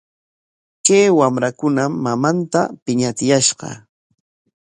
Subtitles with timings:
[0.85, 3.67] Kay wamrakunam mamanta piñachiyashqa.